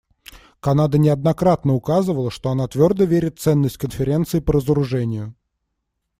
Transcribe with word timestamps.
Канада 0.59 0.97
неоднократно 0.97 1.75
указывала, 1.75 2.31
что 2.31 2.49
она 2.49 2.67
твердо 2.67 3.03
верит 3.03 3.37
в 3.37 3.41
ценность 3.43 3.77
Конференции 3.77 4.39
по 4.39 4.53
разоружению. 4.53 5.35